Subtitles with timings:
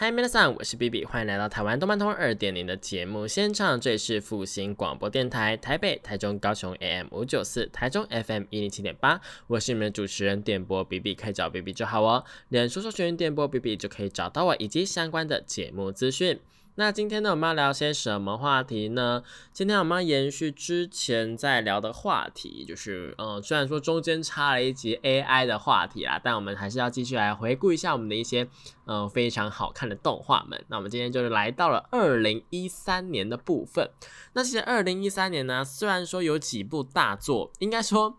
[0.00, 3.80] 嗨，皆さん，我是 B B，欢迎来到台湾动漫通二点零的节目现场。
[3.80, 9.20] 这里是复兴广播电台台北、台中、高雄 AM 五九四，台中 FM 一零七点八。
[9.48, 12.24] 我是你们的主持人电波 B B，可以找 B B 就好哦。
[12.50, 16.38] 连说说学员电波 B B 就可以找到我以及相关的节目资讯。
[16.78, 19.24] 那今天呢，我们要聊些什么话题呢？
[19.52, 28.46] 今天我们要延续之前在聊的话题，就是嗯，虽然说中间插了一集 AI 的话题啦，但我们还是要继续来回顾一下我们的一些
[28.86, 30.64] 嗯非常好看的动画们。
[30.68, 33.90] 那我们今天就是来到了二零一三年的部分。
[34.34, 38.16] 那其实二零一三年呢，虽然说有几部大作，应该说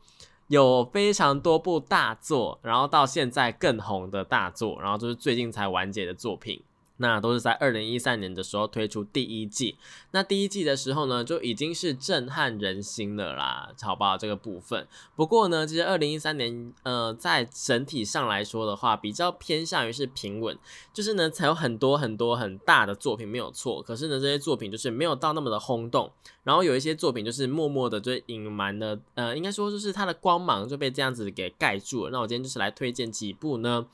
[0.47, 6.61] 有非常多部大作，然后到现在更红的大作，然后就是最近才完结的作品。
[6.99, 9.77] 那都是在二零一三年的时候推出第一季，
[10.11, 14.17] 那第一季的时候呢，就已经是震撼人心了啦，好不好？
[14.17, 14.85] 这个部分。
[15.15, 20.57] 不过呢，其实二零一三年，呃，在整体上来说的话，比较偏向于是平稳，
[20.93, 26.11] 就是呢，才有很多很多很大的作品没有错，可是呢，这些作品就是没有到那么的轰动，
[26.43, 32.11] 然后有一些作品就是默默的就隐瞒了，呃，应该说就是它的光芒就被这样子给盖住了。
[32.11, 33.85] 那我今天就是来推荐几部呢？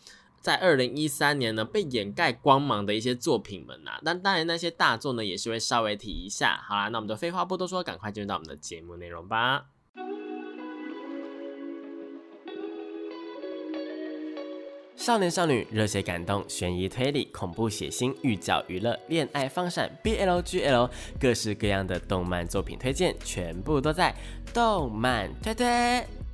[0.45, 6.63] 在二零一三年呢，被掩盖光芒的一些作品们呐，但当然那些大作呢，也是会稍微提一下。
[6.67, 9.65] 好啦，那我们就废话不多说，赶快进入到我们的节目内容吧。
[14.95, 24.15] 少年少女、热血感动、悬疑推理、恐怖血腥、御教娱乐、恋爱放闪、BLGL，各式各样的动漫作品推荐，全部都在
[24.53, 26.24] 动漫推推。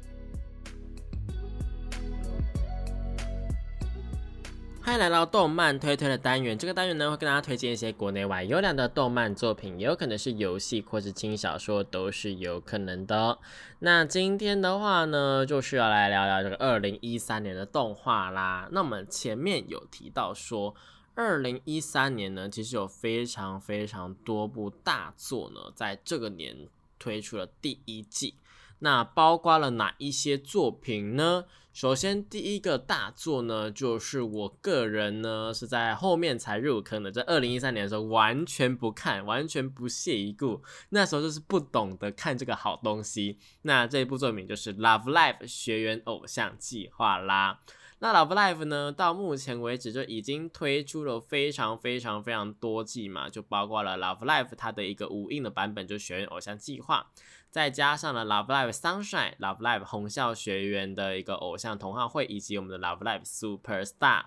[4.83, 6.57] 欢迎来到动漫推推的单元。
[6.57, 13.37] 这个单元呢，会跟大家推荐一些国内外优良的动漫作品，也有可能是游戏或是轻小说，都是有可能的。
[13.79, 18.67] 那今天的话呢，就是要来聊聊这个二零一三年的动画啦。
[18.71, 20.73] 那我们前面有提到说，
[21.13, 26.67] 二零一三年呢，其实有非常非常多部大作呢，在这个年
[26.97, 28.33] 推出了第一季。
[28.79, 31.45] 那包括了哪一些作品呢？
[31.73, 43.39] 首先，第一个大作呢，就是我个人呢是在后面才入坑的，在二零一三年的时候完全不看，完全不屑一顾，那时候就是不懂得看这个好东西。
[43.61, 47.61] 那这一部作品就是《Love Live》学员偶像计划啦。
[47.99, 57.11] 那《Love Live》呢，到目前为止就已经推出了非常非常非常多季嘛，就包括了《Love Live》它的一个无印的版本，就学员偶像计划。
[57.51, 64.23] 再加上了 Love Live Sunshine、Love Live 红校学员的一个偶像同好会，以及我们的 Love Live Super Star。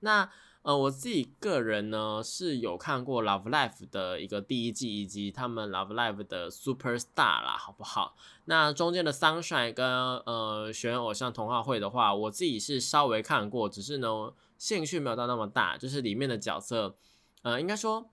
[0.00, 0.28] 那
[0.62, 8.16] 呃，我自己个人呢是有看过 Love Live 的一个第一季，以及他们 Love Live 的 Super Star 啦，好不好？
[8.46, 16.96] 那中间的 Sunshine 跟呃学员偶像同好会的话，我自己是稍微看过，只是呢兴趣没有到那么大，就是里面的角色，
[17.42, 18.10] 呃，应该说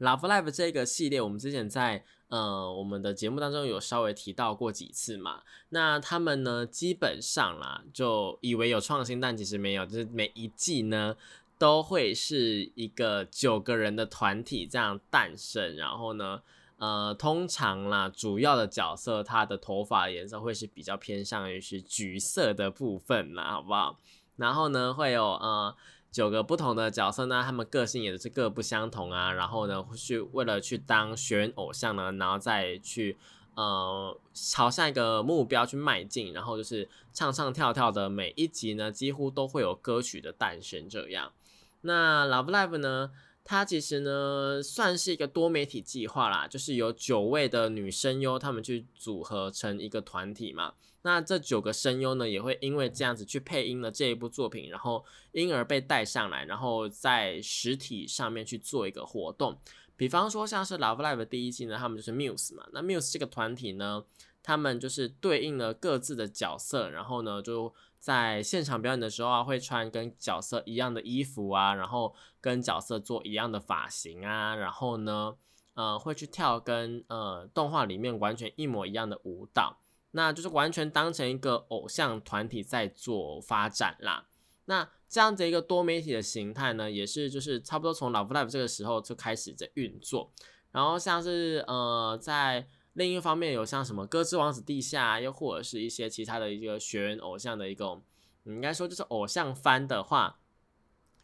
[0.00, 2.04] Love Live 这个系列，我们之前在。
[2.32, 5.42] 呃，我们的节目当中有稍微提到过几次嘛？
[5.68, 11.14] 那他们呢，基本上啦，就以为有创新，但其实没有，就是每一季呢
[11.58, 15.76] 都会是一个九个人的团体这样诞生。
[15.76, 16.40] 然后呢，
[16.78, 23.98] 呃，通常啦，主要的角色他的头发颜色会是比较偏向于是橘色的部分啦，好不好？
[24.36, 25.76] 然后呢，会有呃。
[26.12, 29.32] 九个不同的角色呢，他们个性也是各不相同啊。
[29.32, 33.16] 然后呢，去为了去当学员偶像呢，然后再去
[33.54, 36.34] 呃朝下一个目标去迈进。
[36.34, 40.86] 然后就是唱唱跳跳的每一集呢，几乎都会有歌曲的诞生。
[40.88, 41.32] 这样，
[41.80, 43.10] 那 Love Live 呢，
[43.44, 50.74] 它其实呢算是一个多媒体计划啦，就是有九位的女声优，他们去组合成一个团体嘛。
[51.04, 59.58] 那这九个声优呢，也会因为这样子去配音了这一部作品，然后因而被带上来，然后在实体上面去做一个活动。
[59.96, 62.64] 比方说像是 Love Live 第一季呢，他们就是 Muse 嘛。
[62.72, 64.04] 那 Muse 这个团体呢，
[64.44, 75.36] 他们就是对应了各自的角色，然后呢就在现场表演的时候啊，会穿跟角色一样的衣服啊，然后跟角色做一样的发型啊，然后呢，
[75.74, 79.78] 呃，会去跳跟呃动画里面完全一模一样的舞蹈。
[80.10, 84.26] 那就是完全当成一个偶像团体在做发展啦。
[84.64, 90.32] 那这样子一个多媒体的形态呢，也是就是差不多从 Love Live 这个时候就开始在运作。
[90.72, 98.02] 然后像是呃在另一方面有像什么歌之王子地下，又或者是一些其他的一个学员偶像的一种，
[98.44, 100.40] 应该说就是偶像番的话，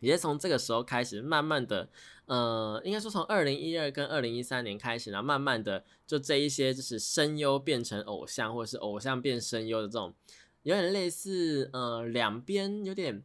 [0.00, 1.90] 也是从这个时候开始，慢慢的，
[2.24, 10.14] 呃，应该说从二零一二跟二零一三年开始，然后慢慢的就这一些就是声优变成偶像，或者是偶像变声优的这种，
[10.62, 13.22] 有点类似呃两边有点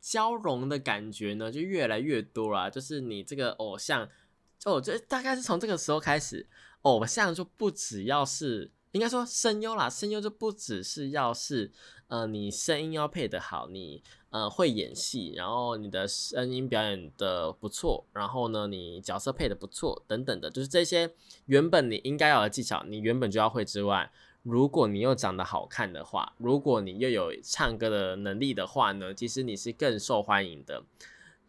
[0.00, 2.70] 交融的感觉呢，就越来越多了。
[2.70, 4.08] 就是你这个偶像，
[4.66, 6.46] 哦，这大概是从这个时候开始。
[6.82, 11.72] 偶像就不只要是，应该说声优啦，声优就不只是要是，
[12.08, 21.14] 呃，你声音要配得好，你呃会演戏，然后你的声音表演的不错，然后呢，你角色配的不错，等等的，就是这些
[21.46, 24.12] 原本你应该要的技巧，你原本就要会之外，
[24.42, 30.82] 如果你又长得好看的话，如果你又有唱歌的能力的话呢，其实你是更受欢迎的。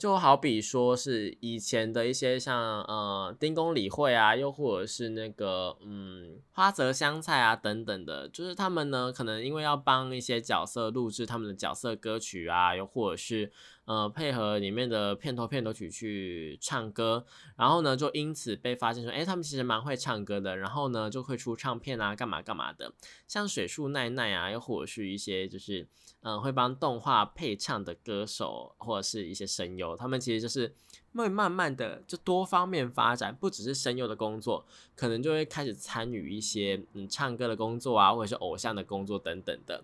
[0.04, 13.50] 就好比说是以前的一些像呃丁公理会啊，又或者是那个嗯花泽香菜啊等等的，就是他们呢可能因为要帮一些角色录制他们的角色歌曲啊，又或者是。
[13.86, 17.26] 呃，配合里面的片头片头曲去唱歌，
[17.58, 22.94] 然后呢，就因此被发现说，哎，他们其实蛮会唱歌的，然后呢，就会出唱片啊，干嘛干嘛的。
[23.28, 25.86] 像水树奈奈啊，又或者是一些就是，
[26.22, 30.74] 嗯，会帮动画配唱的歌手，或者是一些声优，他们其实就是
[31.14, 34.66] 会慢慢的就多方面发展，不只是声优的工作，
[34.96, 39.84] 可能就会开始参与一些嗯唱歌的工作啊，或者是偶像的工作等等的。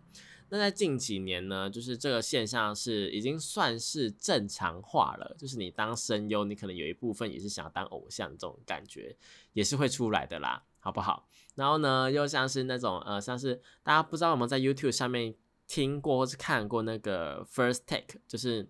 [0.50, 5.36] 那在近几年呢，就是这个现象是已经算是正常化了。
[5.38, 9.16] 就是你当声优，你可能有一部分也是想要当偶像，这种感觉
[9.54, 11.28] 也是会出来的啦，好不好？
[11.56, 15.36] 然后呢，又像是那种呃，像是大家不知道有没有在 YouTube 上面
[15.68, 18.68] 听过或是看过那个 First Take，就是。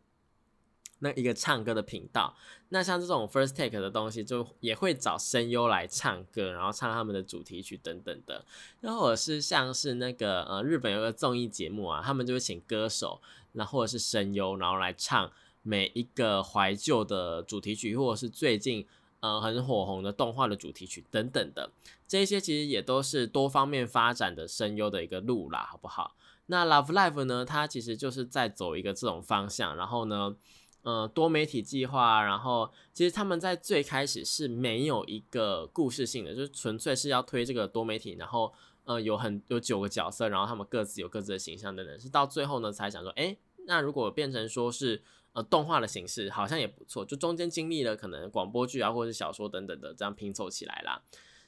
[1.02, 2.36] 那一个唱歌的频道，
[2.70, 8.46] 那像这种 first take 的东西，就也会找声优来唱歌，然后唱他们的主题曲等等的。
[8.82, 13.22] 又或者是像是那个呃日本有个综艺节目啊，他们就会请歌手，
[13.54, 15.32] 那或者是声优，然后来唱
[15.62, 18.86] 每一个怀旧的主题曲，或者是最近
[19.22, 21.72] 呃很火红的动画的主题曲等等的。
[22.08, 26.16] 这些其实也都是多方面发展的声优的一个路啦，好不好？
[26.48, 30.36] 那 Love Live 呢，它其实就是在走一个这种方向，然后呢。
[30.82, 38.54] 呃，多媒体计划，然后其实他们在最开始是没有一个故事性的，就是纯粹是要推这个多媒体，然后
[38.86, 43.36] 呃有很有九个角色，然后他们各自有各自的形象等等，是到最后呢才想说，哎，
[43.68, 45.04] 那如果变成说是
[45.34, 51.04] 呃动画的形式，好像也不错，就中间经历了可能广播剧啊或者是小说等等的这样拼凑起来啦。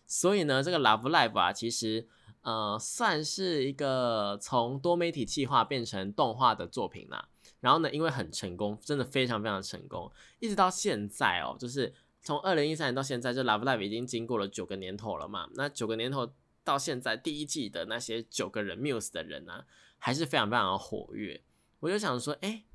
[0.05, 2.05] 所以呢，这个 Love Live 啊，其实
[2.41, 7.29] 呃算是一个从多媒体计划变成动画的作品啦。
[7.61, 15.49] 然后呢，因为很成功，真的非常非常成功，一直到现在哦，就是从二零一三年到现在，就 Love Live 已经经过了九个年头了嘛。
[15.53, 19.65] 那九个年头到现在，第一季的那些九个人 Muse 的人呢，
[19.97, 21.41] 还是非常非常的活跃。
[21.79, 22.65] 我就想说，哎，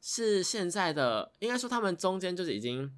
[0.00, 2.92] 是现在的，应该说他们中间就是已经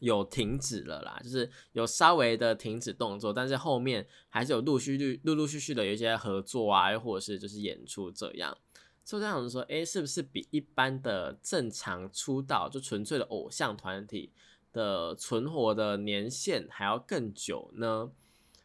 [0.00, 8.56] 有停止了啦，就是有稍微的停止动作，但是后面还是有陆续陆陆陆续续的有一些合作啊，或者是就是演出这样。
[9.06, 14.32] 就这样子说，哎，是不是比一般的正常出道就纯粹的偶像团体
[14.72, 18.10] 的存活的年限还要更久呢？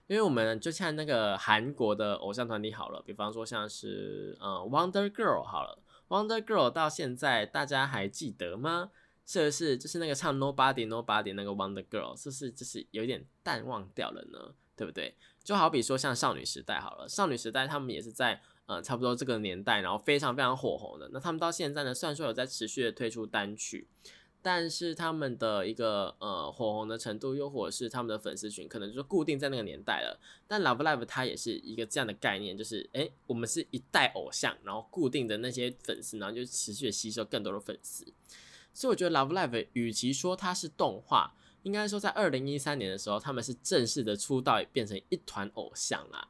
[0.08, 5.78] 因为我们就像那个韩国的偶像团体好了，比方说像是呃 Wonder Girl 好了
[6.10, 8.90] ，Wonder Girl 到现在大家还记得吗？
[9.28, 14.56] 是不是就是那个唱 Nobody Nobody 那个 Wonder Girl，是不是就是有点淡忘掉了呢？
[14.76, 15.16] 对不对？
[15.44, 18.42] 就好比说像少女时代好了，少女时代他们也是在。
[18.68, 21.10] 呃，差不多这个年代，然后非常非常火红的。
[21.12, 23.88] 那他们到现在呢，虽然说有在持续的推出单曲，
[24.42, 30.20] 但是他们的一个呃火红的程度，又或者是他们的粉丝群，可能就是固定在那个年代了。
[30.48, 38.06] 但 Love Live 它也是一个这样的概念，就是诶，我们是一代偶像，然后固定的那些粉丝，然后就持续的吸收更多的粉丝。
[38.74, 46.30] 所以我觉得 Love Live 与其说它是动画，应该说在二零一三年的时候，他们是正式的出道，变成一团偶像啦。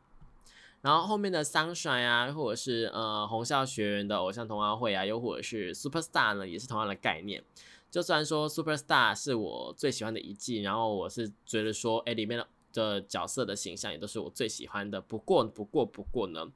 [0.81, 7.43] 然后后面的 Sunshine 啊，或者是呃红校学员的偶像童话会啊，又或者是 Super Star 呢，也是同样的概念。
[7.91, 15.01] 就算说 Super Star 是我最喜欢的一季，然后我是觉得说，哎，里面的的角色的形象也都是我最喜欢的。
[15.01, 16.49] 不过，不过，不过呢，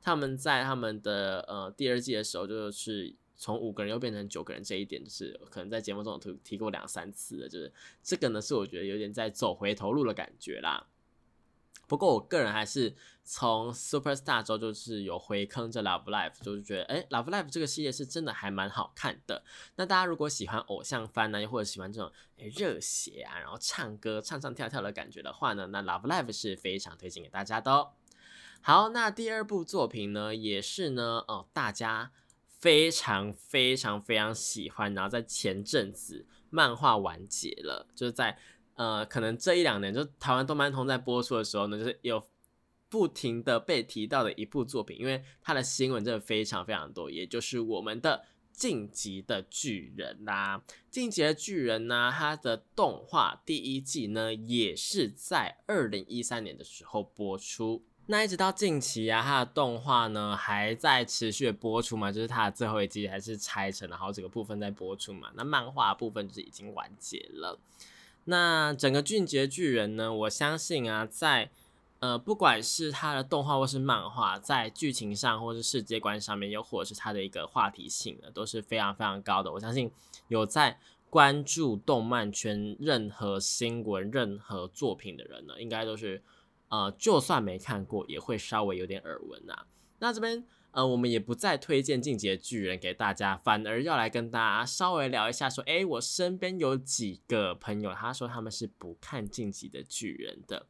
[0.00, 7.72] 他们在他们的呃第二季的时候，就是从五个人又变成九个人，这一点就是可能在节目中提提过两三次的，就是
[8.02, 10.86] 这个呢是我觉得有点在走回头路的感觉啦。
[11.88, 19.44] 不过我个人还是从 Super Star 之后就是有回坑这 Love Life，就是觉得哎，Love Life 这个系列是真的还蛮好看的。
[19.76, 27.92] 那大家如果喜欢偶像番呢，又或者喜欢这种哎热血啊，然后唱歌唱唱跳跳的感觉的话呢，那 Love Life 是非常推荐给大家的哦。
[28.60, 32.12] 好，那第二部作品呢，也是呢，哦，大家
[32.58, 38.38] 非常非常非常喜欢，然后在前阵子漫画完结了，就是在。
[38.74, 42.18] 呃，可能这一两年，就台湾动漫通在播出的时候呢，就是有
[42.92, 48.22] 不停的被提到的一部作品，因为它的新闻真的非常非常多，也就是我们的
[48.52, 50.58] 《晋级的巨人》啦，
[50.90, 67.58] 《晋级的巨人》呢，它的动画第一季呢，也是在二零一三年的时候播出，那一直到近期啊，它的动画呢还在持续播出嘛，就是它的最后一季还是拆成了好几个部分在播出嘛，那漫画部分就是已经完结了。
[68.24, 70.14] 那整个《俊杰巨人》呢？
[70.14, 71.50] 我相信啊，在
[72.02, 79.52] 呃，不管是他的动画或是漫画，在剧情上或是世界观上面，又或者是他的一个话题性呢，都是非常非常高的。
[79.52, 79.88] 我相信
[80.26, 86.20] 有在关注动漫圈任何新闻、任何作品的人呢，应该都是
[86.70, 89.66] 呃，就算没看过，也会稍微有点耳闻啊。
[90.00, 90.44] 那这边。
[90.72, 100.64] 呃，我们也不再推荐《进击的巨人》给大家，反而要来跟大家稍微聊一下，说，哎，我身边有几个朋友，他说他们是不看《进击的巨人》的，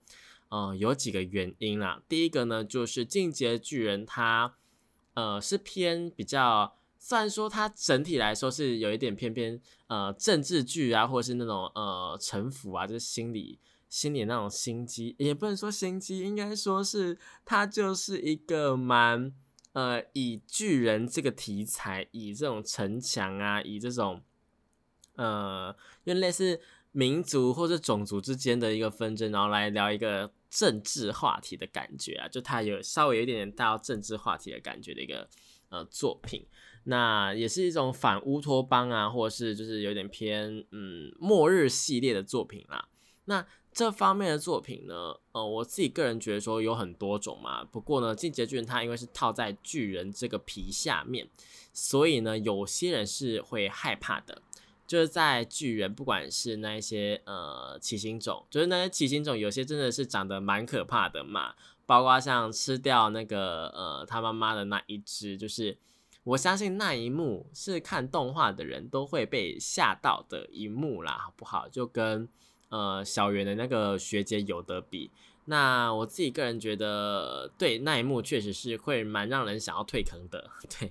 [0.53, 2.03] 呃，有几个原因啦。
[2.07, 4.55] 第一个呢，就是《进阶巨人》它，
[5.15, 17.17] 呃，是偏比较，虽然说它整体来说是有一点偏偏，呃，政治剧啊，或者是那种呃城府啊，就是心理心理那种心机，也不能说心机，应该说是
[17.47, 19.33] 它就是一个蛮。
[19.75, 24.21] 呃，以巨人这个题材，以这种城墙啊，以这种
[25.17, 35.27] 呃，因为类似民族或者种族之间的一个纷争，然后来聊一个政治话题的感觉啊，就它有稍微有一点点带到政治话题的感觉的一个
[35.71, 36.47] 呃作品。
[36.85, 42.87] 那也是一种反乌托邦啊，或者是就是有点偏嗯末日系列的作品啦。
[43.25, 47.65] 那这方面的作品呢，呃，我自己个人觉得说有很多种嘛。
[47.65, 51.27] 不过呢，进阶巨人它因为是套在巨人这个皮下面，
[51.73, 54.43] 所以呢，有些人是会害怕的。
[54.93, 61.55] 就是在巨人，不管是那一些呃奇形种，就是那些奇形种，有些真的是长得蛮可怕的嘛。
[61.87, 65.79] 包括像吃掉那个呃他妈妈的那一只，就是
[66.25, 71.67] 我相信那一幕是看动画的人都会被吓到的一幕啦，好不好？
[71.67, 72.29] 就跟。
[72.69, 75.11] 呃，小圆的那个学姐有得比。
[75.45, 80.49] 那我自己个人觉得，对那一幕确实是会蛮让人想要退坑的。
[80.81, 80.91] 对，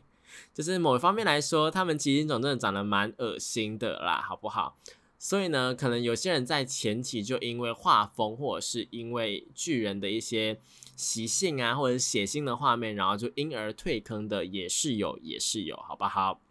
[0.54, 4.78] 就是某一方面来说，他们奇形种真的长得蛮恶心的啦，好不好？
[5.18, 10.60] 所以呢，可能有些人在前期就因为画风，或者是因为巨人的一些
[10.96, 16.42] 习性啊，或者血腥的画面，然后就因而退坑的也是有，也是有，好不好？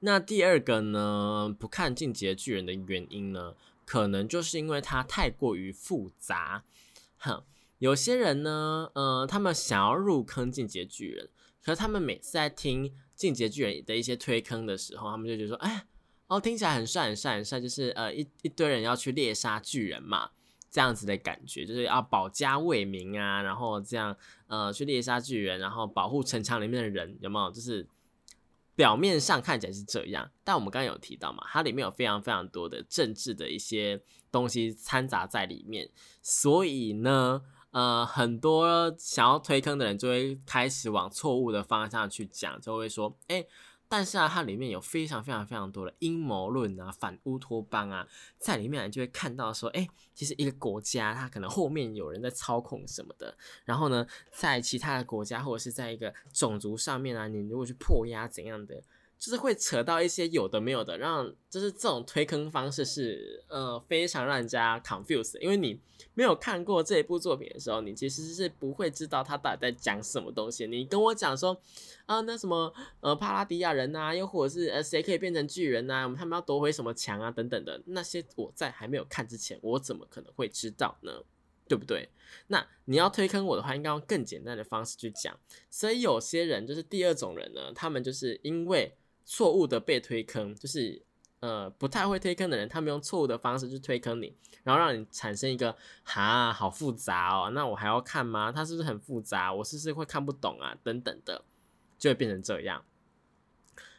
[0.00, 3.54] 那第二个呢，不看进阶巨人的原因呢？
[3.86, 6.62] 可能就是因为它太过于复杂，
[7.18, 7.42] 哼，
[7.78, 11.28] 有些人呢，呃，他们想要入坑进阶巨人，
[11.62, 15.86] 可是他们每次在听进阶巨人的一些推坑的时候，他们就觉得说，哎，
[16.26, 20.30] 哦，听起来很帅很帅很帅，就是呃一一堆人要去猎杀巨人嘛，
[20.70, 27.50] 这样子的感觉，就是要保家卫民啊，然后这样呃去猎杀巨人，然后保护城墙里面的人，有没有？
[27.50, 27.86] 就是。
[28.76, 34.00] 表面上看起来是这样，但我们刚刚有提到嘛，它里面有非常非常多的政治的一些
[34.32, 35.90] 东西掺杂在里面，
[36.22, 43.46] 所以呢，呃，很多想要推坑的人就会开始往错误的方向去讲，就会说，哎。
[43.92, 48.06] 但是啊，它里面有非常非常非常多的阴谋论啊，反乌托邦啊，
[48.38, 49.84] 在里面你就会看到说，哎，
[50.14, 58.80] 其实一个国家它可能后面有人在操控什么的，然后呢，在其他的国家或者是在一个种族上面啊，你如果去破压怎样的。
[59.20, 65.78] 就是会扯到一些有的没有的，让就是这种推坑方式是呃非常让人家 confuse，因为你
[66.14, 70.66] 没有看过这一部作品的时候，你其实是不会知道他到底在讲什么东西。
[70.66, 71.54] 你跟我讲说
[72.06, 81.12] 啊，那什么呃帕拉迪亚人呐，又或者是呃谁可以变成巨人呐，他们要夺回什么墙啊等等的那些，我在还没有看之前，我怎么可能会知道呢？
[81.68, 82.08] 对不对？
[82.46, 85.38] 那你要推坑我的话，应该用更简单的方式去讲。
[85.68, 88.96] 所以有些人就是第二种人呢，他们就是因为。
[89.32, 91.00] 错误的被推坑，就是
[91.38, 94.34] 呃不太会推坑的人，他们用错误的方式去推坑你，
[94.64, 98.50] 然后让你产生一个哈好复杂哦，那我还要看吗？
[98.50, 99.54] 它是不是很复杂？
[99.54, 100.76] 我是不是会看不懂啊？
[100.82, 101.44] 等等的，
[101.96, 102.84] 就会变成这样。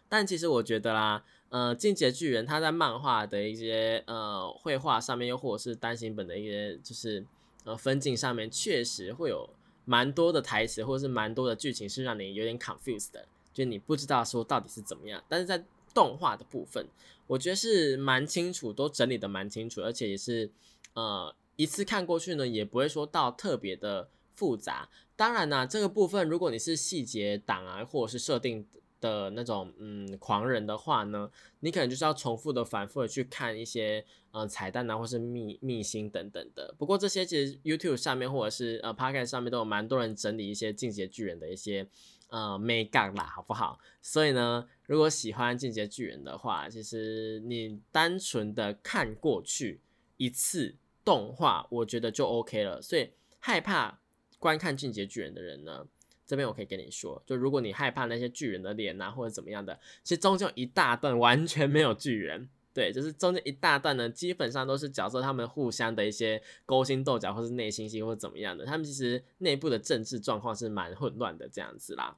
[0.10, 7.26] 但其实我觉得啦，呃，进阶巨人他在漫画的一些呃绘画上面，又或者是单行本的一些就是
[7.64, 9.50] 呃分镜上面确实会有
[9.86, 15.24] 蛮多的台词或者是蛮多的剧情是让你有点 confused 的，就你不知道说到底是怎么样。
[15.28, 16.86] 但是在动画的部分，
[17.28, 20.50] 我觉得是蛮清楚，都整理的蛮清楚，而且也是
[20.94, 24.90] 呃一次看过去呢，也不会说到特别的复杂。
[25.16, 28.66] 当然呢，这个部分如果你是细节党啊，或者是设定。
[29.02, 31.28] 的那种嗯狂人的话呢，
[31.62, 36.72] 你可能就是要重复的、反复的去看一些呃彩蛋啊，或是秘秘辛等等的。
[36.78, 41.88] 不过这些其实 YouTube 上面或者是呃 p o c k e t 上面都有蛮多人整理一些进阶巨人的一些
[42.32, 43.78] 呃 make 啦，好不好？
[44.02, 49.80] 所以呢，如果喜欢进阶巨人的话，其实你单纯的看过去
[50.18, 52.82] 一次动画，我觉得就 OK 了。
[52.82, 54.00] 所以害怕
[54.40, 55.86] 观看进阶巨人的人呢？
[56.26, 72.16] 这边我可以跟你说，就如果你害怕那些巨人的脸呐，或者怎么样的，其实中间一大段完全没有巨人，对，就是中间一大段呢，基本上都是角色他们互相的一些勾心斗角，或是内心戏或者怎么样的，他们其实内部的政治状况是蛮混乱的这样子啦。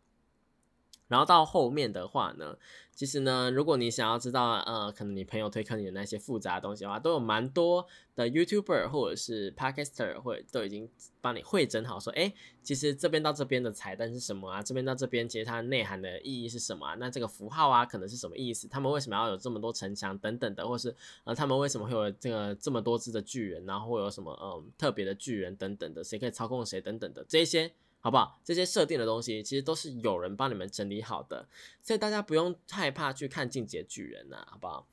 [1.13, 2.57] 然后到后面的话呢，
[2.91, 10.89] 其实呢，如果你想要知道，呃，可能你朋友推坑你的那些复杂的东西的话，都有蛮多的 YouTuber 或者是 Podcaster 或者都已经
[11.21, 14.63] 帮你会整好，说，哎，其实这边到这边的彩蛋是什么啊？
[14.63, 16.95] 这边到这边其实它内涵的意义是什么啊？
[16.99, 18.67] 那这个符号啊，可能是什么意思？
[18.67, 23.63] 他们为什么要有这么多城墙等等的，或是呃，他们为什么会有这个这么多只的巨人？
[23.67, 26.03] 然后会有什么嗯特别的巨人等等的？
[26.03, 27.71] 谁可以操控谁等等的这些？
[28.03, 28.37] 好不好？
[28.43, 31.47] 这些设定的东西其实都是有人帮你们整理好的，
[31.81, 34.85] 所以大家不用害怕去看《进阶巨人》呐，好不好？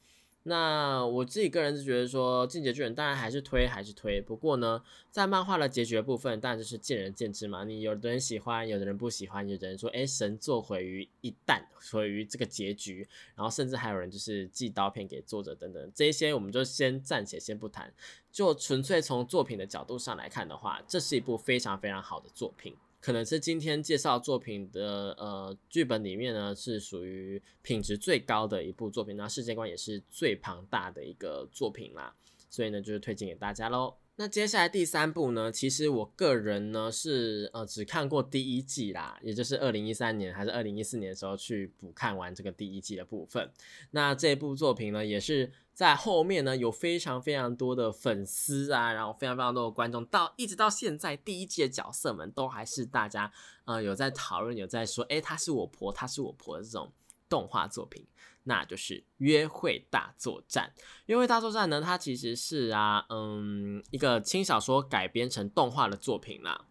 [0.44, 4.22] 那我自己个人是觉得说，《进阶巨人》当然还是推，还是推。
[4.22, 7.64] 不过呢，在漫画的结局部分，当然就是见仁见智嘛。
[7.64, 11.60] 你有的人喜欢，有的人不喜欢，有的人说，哎，神作毁于一旦，
[11.92, 13.06] 毁于这个结局。
[13.34, 17.92] 然后甚至还有人就是寄刀片给作者等等，这些我们就先暂且先不谈。
[18.30, 22.74] 就纯粹从作品的角度上来看的话，这是一部非常非常好的作品。
[23.00, 32.14] 可能是今天介绍作品的呃剧本里面呢，是属于品质最高的一部作品，那世界观也是最庞大的一个作品啦，
[32.50, 33.94] 所以呢就是推荐给大家喽。
[34.20, 35.50] 那接下来第三部呢？
[35.50, 43.50] 其实我个人呢是呃只看过第一季啦，也就是二零一三年还是二零一四年的时候去补看完这个第一季的部分。
[43.92, 53.32] 那这部作品呢，也是在后面呢有非常非常多的粉丝啊，然后非常非常多的观众，到一直到现在第一季的角色们都还是大家
[53.64, 56.92] 呃有在讨论，有在说，诶，她是我婆，她是我婆的这种
[57.30, 58.06] 动画作品。
[58.42, 60.70] 那就是《约会大作战》。
[61.06, 66.66] 《约会大作战》呢，它其实是啊，嗯，一个轻小说改编成动画的作品啦。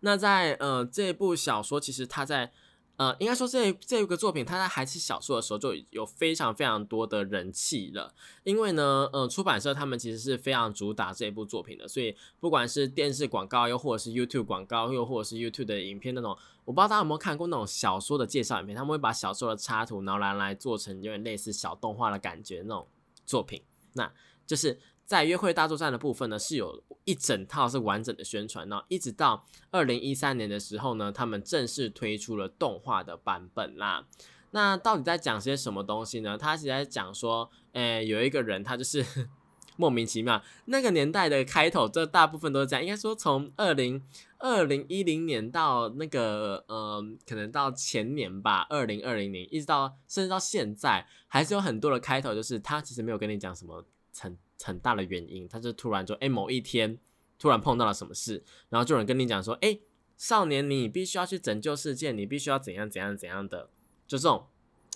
[0.00, 2.52] 那在呃这部小说，其实它在。
[2.98, 8.12] 呃，应该说这这个作品，它在还是小说的时候就有非常非常多的人气了。
[8.42, 22.88] 因为呢，呃，出版社他们其实是非常主打这一部作品的，所以不管是电视广告，又或者是 YouTube 广告，又或者是 YouTube 的影片那种，我不知道大家有没有看过那种小说的介绍影片，他们会把小说的插图，然后来来做成有点类似小动画的感觉那种
[23.24, 24.12] 作品，那
[24.46, 24.78] 就是。
[25.08, 34.06] 在约会大作战的部分呢，是有一整套是完整的宣传，然后一直到二零一三年的时候呢，他们正式推出了动画的版本啦。
[34.50, 36.36] 那到底在讲些什么东西呢？
[36.36, 39.02] 他是在讲说，诶，有一个人他就是
[39.76, 42.82] 莫名其妙，那个年代的开头，这大部分都是这样。
[42.84, 44.02] 应该说从二零
[44.36, 54.36] 二零一零年到那个，呃，可能到前年吧，二零二零年一直到甚至到现在，还是有很多的开头，就是他其实没有跟你讲什么成。
[54.64, 56.98] 很大的原因，他就突然就哎，某一天
[57.38, 59.78] 突然碰到了什么事，然后就有人跟你讲说，哎，
[60.16, 63.70] 少年，你必须要去拯救世界，你必须要怎样怎样怎样的，
[64.06, 64.46] 就这种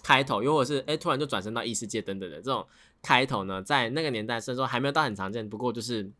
[0.02, 2.66] 开头，又或者是哎，突然就转身到异世界等等的这种
[3.00, 6.10] 开头呢，在那个年代虽然说还没有到很常见，不过就是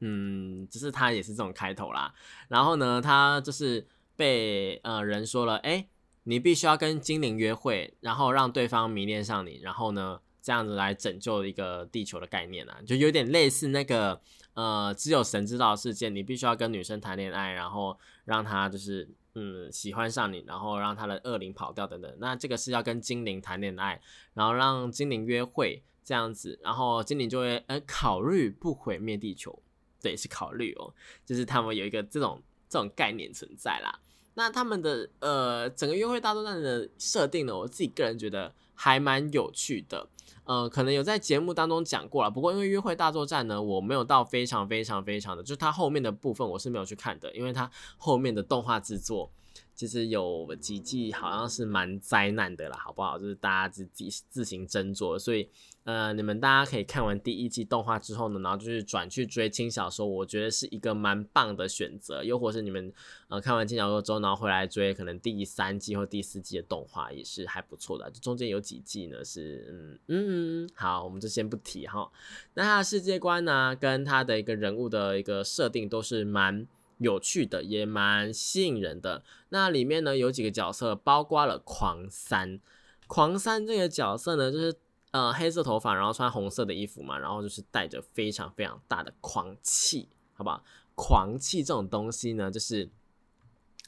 [0.00, 2.14] 嗯，只是他也是这种开头啦。
[2.48, 5.86] 然后呢，他就是被呃人说了，哎，
[6.24, 10.20] 你必须要跟精灵约会，然后让对方迷恋上你，然后呢。
[10.46, 14.20] 这样子来拯救一个地球的概念啊，就有点类似那个
[14.54, 22.16] 呃，只有神知道的世界，你必须要跟女生谈恋爱，然后让她就是嗯喜欢上你，然后让她的恶灵跑掉等等。
[22.20, 24.00] 那这个是要跟精灵谈恋爱，
[24.34, 29.60] 然后让精灵约会这样子，然后精灵就会呃考虑不毁灭地球，
[30.00, 33.98] 对，是考虑哦，就是他们有一个这种这种概念存在啦。
[34.34, 40.08] 那他们的呃整个约会大作战的设定呢，我自己个人觉得还蛮有趣的。
[40.44, 49.28] 呃，可能有在节目当中讲过了，不过因为约会大作战呢，我没有到非常非常非常的，就是它后面的部分我是没有去看的，因为它后面的动画制作
[49.74, 53.18] 其实有几季好像是蛮灾难的啦，好不好？
[53.18, 55.50] 就是大家自己自行斟酌，所以
[55.86, 62.24] 呃，你们大家可以看完第一季动画之后呢，然后就是转去追轻小说，我觉得是一个蛮棒的选择。
[62.24, 62.92] 又或是你们
[63.28, 68.10] 呃看完轻小说之后，然后回来追可能第三季或第四季的动画也是还不错的。
[68.10, 72.10] 就中间有几季呢是嗯嗯，好，我们就先不提哈。
[72.54, 76.66] 那它的世界观呢，跟它的一个人物的一个设定都是蛮。
[76.98, 79.22] 有趣的也蛮吸引人的。
[79.50, 82.58] 那里面呢有几个角色，包括了狂三。
[83.06, 84.74] 狂三这个角色呢，就是
[85.16, 90.62] 呃黑色头发，然后穿红色的衣服嘛，然后就是带着非常非常大的狂气，好不好？
[90.94, 92.90] 狂气这种东西呢，就是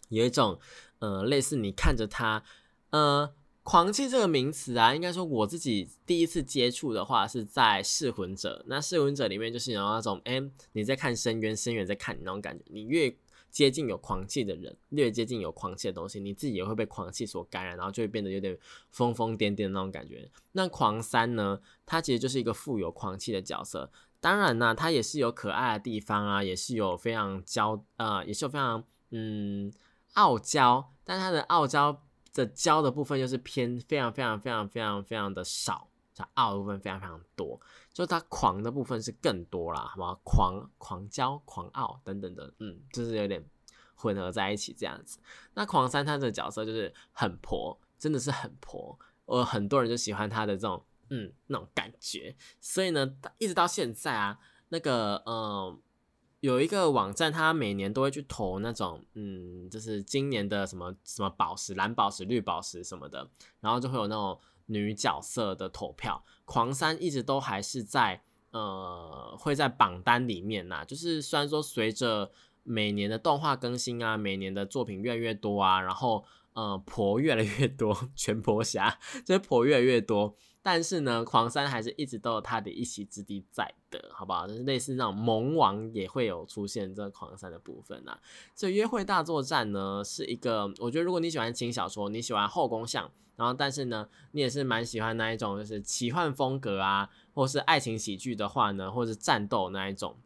[0.09, 0.59] 有一种
[1.01, 2.43] 呃类似你看着他
[2.91, 3.33] 呃。
[3.65, 8.63] 狂气这个名词啊，应该说我自己第一次接触的话是在《噬魂者》。
[8.67, 12.65] 那《噬魂者》里面就是有那种，哎，你在看深渊，深渊在看你那种感觉。
[12.69, 13.15] 你越
[13.59, 18.57] 接近有狂气的人，越接近有狂气的东西，你自己也会被狂气所感染，然后就会变得有点
[18.93, 20.31] 疯疯癫癫的那种感觉。
[20.53, 23.91] 那狂三呢，它其实就是一个富有狂气的角色。
[24.21, 29.73] 当然呢，它也是有可爱的地方啊，也是有非常娇，呃，也是有非常嗯
[30.13, 32.05] 傲娇，但它的傲娇。
[32.35, 37.61] 的娇的部分又是偏非常非常非常非常非常的少，它傲的部分非常非常多，
[37.99, 40.15] 就他狂的部分是更多啦，好不好？
[40.23, 43.45] 狂狂骄、狂傲等等的，嗯，就是有点
[43.97, 45.19] 混合在一起这样子。
[45.55, 50.81] 那狂三他的角色就是很婆，真的是很婆，呃，很多人就喜欢他的这种
[51.11, 55.81] 嗯那种感觉，所以呢，一直到现在啊，那个嗯。
[56.41, 66.25] 有一个网站，它每年都会去投那种，嗯，就是今年的什么什么宝石、蓝宝石、绿宝石什么的，然后就会有那种女角色的投票。
[66.47, 70.83] 狂三一直都还是在，呃，会在榜单里面呐。
[70.85, 72.31] 就是虽然说随着
[72.63, 80.35] 每年的动画更新啊，每年的作品越来越多啊，然后呃婆越来越多， 全婆侠就是婆越来越多。
[80.61, 84.47] 但是呢，狂三还是一直都有他的一席之地在的，好不好？
[84.47, 88.19] 就是类似那种萌王也会有出现这个狂三的部分啊。
[88.55, 100.19] 这约会大作战呢，是一个我觉得如果你喜欢轻小说，你喜欢后宫向，然后但是呢，你也是蛮喜欢那一种就是奇幻风格啊，或是爱情喜剧的话呢，或是战斗那一种。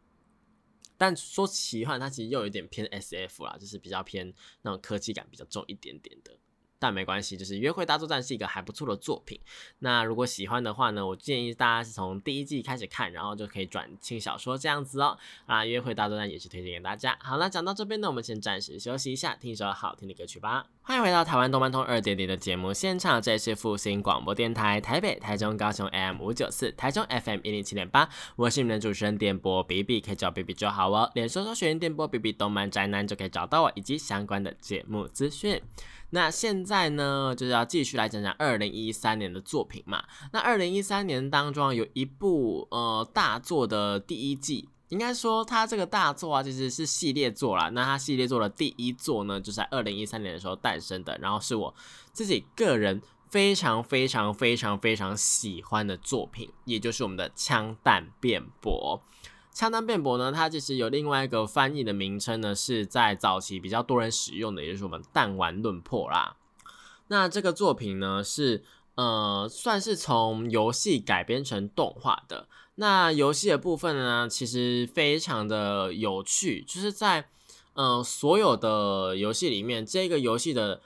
[0.96, 6.33] 但说奇幻，它其实又有点偏 S F 啦，就是比较偏那种科技感比较重一点点的。
[6.79, 9.40] 但没关系，就是《约会大作战》是一个还不错的作品。
[9.79, 15.16] 那如果喜欢的话呢，我建议大家是从第一季开始看，然后就可以转轻小说这样子哦。
[15.46, 17.16] 啊，《约会大作战》也是推荐给大家。
[17.20, 20.66] 好了，讲到这边呢，我们先暂时休息一下，听一首好听的歌曲吧。
[20.85, 28.09] 欢迎回到台湾动漫通二点零的节目现场，这里是复兴广播电台台北、台中、高雄 M 五九四，台中 FM 一零七点八。
[28.35, 31.09] 我是你们的主持人电波 B B，可以叫 B B 就好哦。
[31.14, 35.62] 连搜索学院电波 B B 动漫宅男就可以找到我以及相关的节目资讯。
[36.11, 40.03] 那现在呢，就是要继续来讲讲二零一三年的作品嘛。
[40.33, 47.70] 那二零一三年当中有一部呃大作的第一季，应该说它这个大作啊，其实是系列作啦。
[47.70, 51.74] 那它系列作的第一作呢，就是在二零一三年的时候诞生的，然后是我
[52.12, 53.00] 自己个人
[53.31, 59.02] 非常非常非常非常喜欢的作品，也就是我们的《枪弹辩驳》。
[59.59, 66.37] 枪弹辩驳呢，它其实有另外一个翻译的名称呢，是在早期比较多人使用的，也就是我们弹丸论破啦。
[67.09, 68.62] 那这个作品呢，是
[68.96, 72.46] 呃算是从游戏改编成动画的。
[72.77, 77.29] 那游戏的部分呢，其实非常的有趣，就是在
[77.75, 80.81] 呃所有的游戏里面，这个游戏的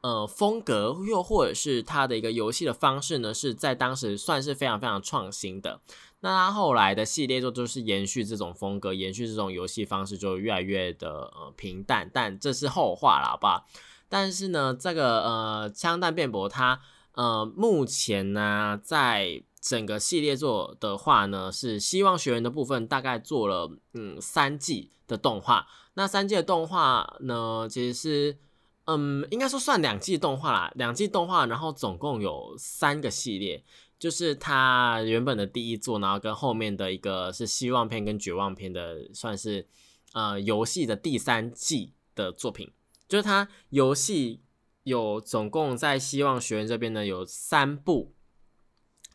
[0.00, 5.80] 呃风格，又或者是它的一个游戏的方式呢，是在当时算是非常非常创新的。
[6.20, 13.64] 那它后来的系列作就是延续这种风格，延续这种游戏方式，就越来越的呃平淡，但这是后话了，好不好？
[14.08, 16.80] 但是呢，这个呃枪弹辩驳，它
[17.12, 25.66] 呃目前呢，在整个系列作的话呢，是希望学员的部分大概做了嗯三季的动画。
[25.94, 28.38] 那三季的动画呢，其实是
[28.84, 33.64] 嗯应该说算两季动画啦，两季动画，然后总共有三个系列。
[33.98, 39.66] 就是他原本的第一作，然后跟后面的一个是希望篇跟绝望篇的，算是
[40.12, 42.70] 呃游戏的第三季的作品。
[43.08, 44.40] 就是他游戏
[44.84, 48.12] 有总共在希望学院这边呢有三部，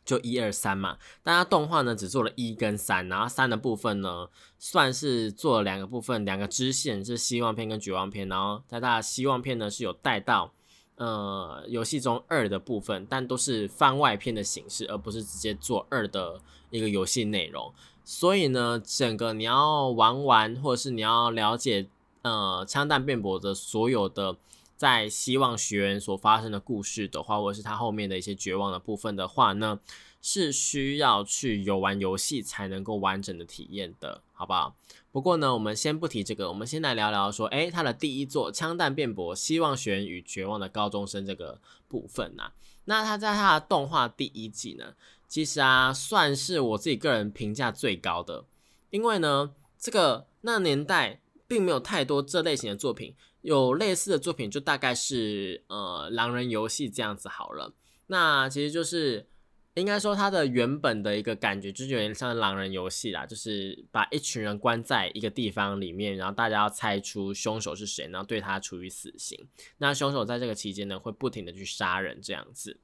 [0.05, 0.97] 就一二三嘛。
[1.21, 4.27] 但他动画呢只做了一跟三，然后三的部分呢
[4.59, 10.51] 算是做了两个部分，两个支线是希望篇跟绝望篇，然后在他的希望篇呢是有带到。
[10.95, 16.39] 呃，游戏中二的部分，但都是番外篇的形式，而不是直接做二的
[16.69, 17.73] 一个游戏内容。
[18.05, 21.87] 所以呢，整个你要玩完，或者是你要了解
[22.21, 24.37] 呃枪弹辩驳的所有的
[24.75, 29.79] 在希望学员所发生的故事的话，或者是他后面的一些绝望的部分的话呢，
[30.21, 34.75] 是需要去游玩游戏才能够完整的体验的，好不好？
[35.11, 42.51] 不过呢，我们先不提这个，我们先来聊聊说，诶，他的第一座《枪弹辩驳：希望学员与绝望的高中生》这个部分呐。
[42.85, 44.95] 那他在他的动画第一季呢，
[45.27, 48.43] 其实啊，算是我自己个人评价最高的，
[48.89, 57.73] 因为呢，这个那年代并没有太多这类型的作品，有类似的作品就大概是呃狼人游戏这样子好了。
[58.07, 59.27] 那其实就是。
[59.75, 69.47] 应该说，它的原本的一个感觉就是有点像狼人游戏啦，就是把一群人关在一个地方里面，然后大家要猜出凶手是谁，然后对他处以死刑。
[69.79, 72.77] 那凶手在这个期间呢，会不停的去杀人这样子。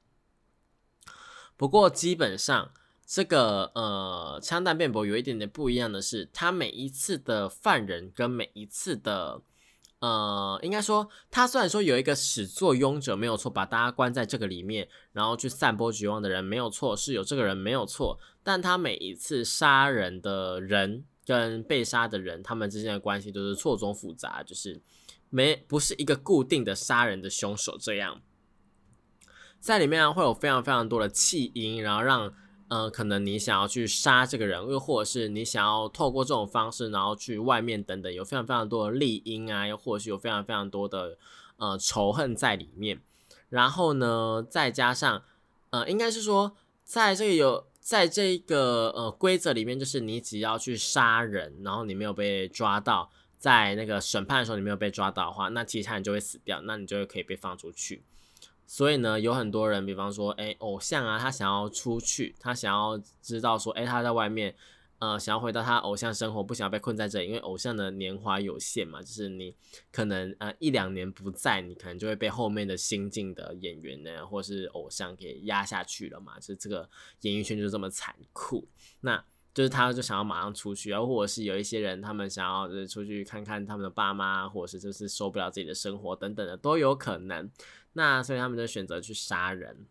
[1.55, 2.71] 不过基本上，
[3.05, 9.43] 这个呃枪弹辩驳有一点点不一样的是，他每一次的犯人跟每一次的。
[9.99, 24.81] 呃，应该说，他虽然说有一个始作俑者没有错，把大家关在这个里面，然后去散播绝望的人没有错，是有这个人没有错，但他每一次杀人的人跟被杀的人，他们之间的关系都是错综复杂，就是
[25.29, 28.21] 没不是一个固定的杀人的凶手这样，
[29.59, 32.33] 在里面会有非常非常多的弃婴，然后让。
[32.69, 41.17] 嗯，可能你想要去杀这个人，又或者是你想要透过这种方式，然后去外面等等，有非常非常多的利益啊，又或者是有非常非常多的
[41.57, 43.01] 呃仇恨在里面。
[43.49, 45.23] 然后呢，再加上
[45.71, 58.03] 呃，应该是说，在这个有在这个呃规则里面，就是你只要去杀人，然后你没有被抓到，在那个审判的时候你没有被抓到的话，那其他人就会死掉，那你就会可以被放出去。
[58.71, 64.55] 所以呢，有很多人，比方说，哎，偶像啊，他想要出去，他想要知道说，哎，他在外面，
[64.99, 69.55] 呃，想要回到他偶像生活，不想要被困在这里，因为偶像的年华有限嘛，就是你
[69.91, 76.87] 可能呃一两年不在，你可能就会被后面的新进的演员呢，或是偶像给压下去了嘛，就是这个
[77.21, 78.67] 演艺圈就是这么残酷。
[79.01, 87.49] 那就是他就想要马上出去，然后或者是有一些人，他们想要就是出去看看他们的爸妈，或者是就是受不了自己的生活等等的都有可能。
[87.93, 89.85] 那所以他们就选择去杀人。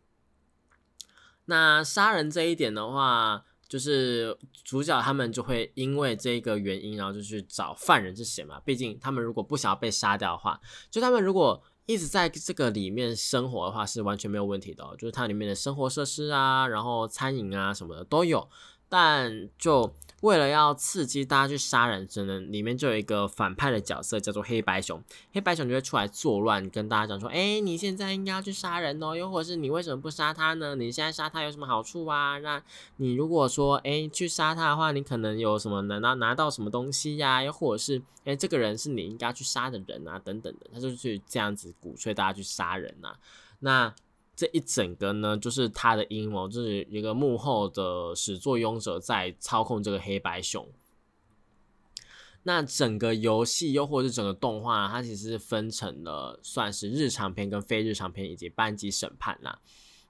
[1.47, 8.61] 那杀人这一点的话，就是主角他们就会因为这个原因，然后就去找犯人是谁嘛。
[8.61, 14.85] 毕竟他们如果不想要被杀掉的话，就他们如果一直在这个里面生活的话，是完全没有问题的。
[14.99, 18.49] 就是它里面的生活设施啊，然后餐饮啊什么的都有。
[18.91, 25.01] 但就为了要刺激大家去杀人，真的里面就有一个反派的角色叫做黑白熊，
[25.33, 30.75] 黑白熊就会出来作乱，跟大家讲说：“哎，你现在应该要去杀人哦，又或者是你为什么不杀他呢？
[30.75, 32.39] 你现在杀他有什么好处啊？
[32.39, 32.61] 那
[32.97, 37.43] 你如果说哎去杀他的话，你可能有什么能拿拿到什么东西呀？
[37.43, 43.15] 又或者是哎这个人是你应该去杀的人啊，等等的，他就去这样子鼓吹大家去杀人呐。
[43.61, 43.95] 那。
[44.39, 50.65] 这一整个呢，就是他的阴谋，就是一个幕后的始作俑者在操控这个黑白熊。
[52.45, 59.59] 那整个游戏又或者是整个动画，它其实是分成了算是日常篇跟非日常篇以及班级审判啦。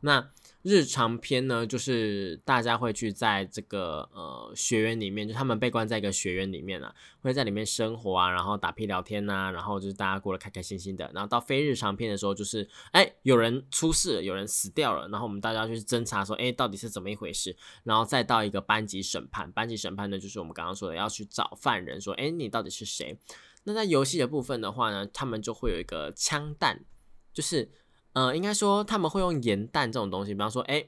[0.00, 0.30] 那
[0.68, 11.10] 日常篇呢，就是大家会去在这个呃学院里面，就他们被关在一个学院里面啊，会在里面生活啊，然后打屁聊天呐，然后就是大家过得开开心心的。
[11.14, 17.56] 然后到非日常篇的时候，就是哎有人出事，有人死掉了，然后我们大家就去侦查说，哎到底是怎么一回事？
[17.84, 23.18] 然后再到一个班级审判，班级审判呢，就是我们刚刚说的要去找犯人，说哎你到底是谁？
[23.64, 26.84] 那在游戏的部分的话呢，他们就会有一个枪弹，
[27.32, 27.70] 就是。
[28.18, 30.84] 呃，应该说他们会用盐弹这种东西，比方说，哎，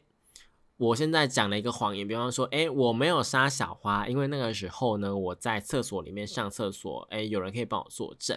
[0.79, 8.37] 我现在讲了一个谎言，比方说，哎，我没有杀小花，因为那个时候呢，我在厕所里面上厕所，哎，有人可以帮我作证，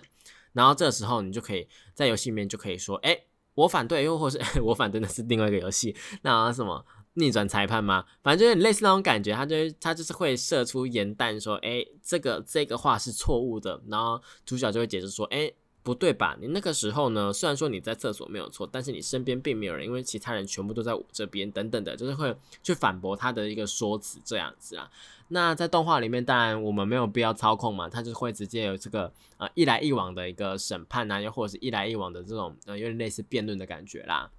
[0.51, 3.19] 然后这时候你就可以在游戏里面就可以说，哎，
[3.55, 8.05] 我反对，又或是 我反对的是另外一个游戏，那什么逆转裁判吗？
[8.21, 15.51] 反正就是类似那种感觉，他就他就是会射出盐弹，说，哎，这个这个话是错误的，然后主角就会解释说，哎。
[15.83, 16.37] 不对吧？
[16.39, 17.33] 你那个时候呢？
[17.33, 24.89] 虽然说你在厕所没有错，但是你身边并没有人，因为其他人全部都在我这边，等等的，就是会去反驳他的一个说辞这样子啊。
[25.27, 34.31] 那在动画里面，当然我们没有必要操控嘛，他就会直接有这个呃一来一往的一个审判啊，又或者是一来一往的这种呃有点类似辩论的感觉啦。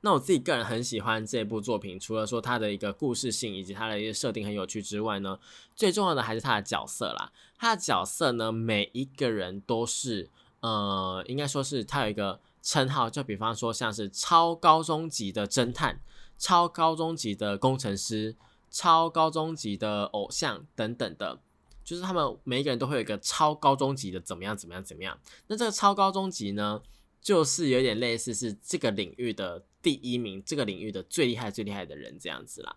[0.00, 5.38] 那我自己个人很喜欢这部作品，除了说它的一个故事性以及它的一些设定很有趣之外呢，
[5.74, 7.32] 最重要的还是它的角色啦。
[7.58, 10.28] 它的角色呢，每一个人都是
[10.60, 16.00] 呃，应该说是它有一个称号，就比方说像是超高中级的侦探、
[16.38, 18.36] 超高中级的工程师、
[18.70, 21.38] 超高中级的偶像等等的。
[21.84, 25.16] 就是他们每一个人都会有一个超高中级的怎么样怎么样怎么样。
[25.46, 26.82] 那这个超高中级呢，
[27.26, 32.76] 就是有点类似是这个领域的第一名，这个领域的最厉害最厉害的人这样子啦。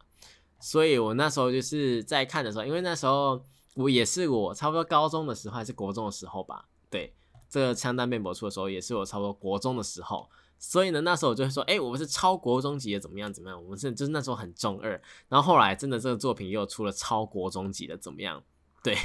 [0.59, 3.39] 所以我那时候就是在看的时候，因为那时候
[3.75, 7.13] 我也是我差不多高中的时候还是国中的时候吧，对，
[7.47, 10.27] 这个枪弹辩驳出的时候也是我差不多国中的时候。
[10.57, 13.63] 所以呢，那时候我就会说，哎，我们是超国中级的，怎么样怎么样？
[13.63, 14.99] 我们是就是那时候很中二。
[15.27, 18.43] 然后后来真的这个作品又出了超国中级的，怎么样？
[18.83, 18.95] 对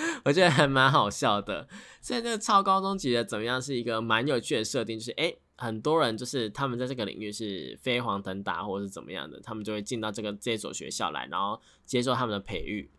[0.24, 1.68] 我觉得还蛮好笑的。
[2.00, 3.60] 所以这个超高中级的怎么样？
[3.60, 12.90] 是一个蛮有趣的设定，就是哎，很多人就是他们在这个领域是飞黄腾达或者是怎么样的，他们就会进到这个这所学校来，然后接受他们的培育。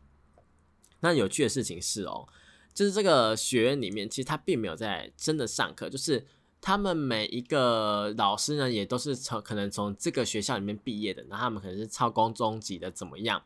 [1.00, 2.28] 那有趣的事情是哦，
[2.74, 6.26] 就是这个学院里面其实他并没有在真的上课，就是。
[6.64, 13.42] 他们每一个老师呢，也都是从可能从这个学校里面毕业的，然后他们可能是超高中级的怎么样，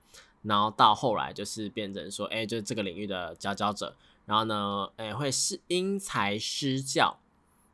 [0.46, 7.18] 然后到后来就是变成说，哎，就是这个领域的佼佼者，然后呢，哎，会是因材施教。